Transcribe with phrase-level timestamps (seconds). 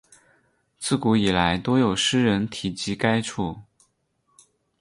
[0.79, 3.59] 自古以来多有诗人提及该处。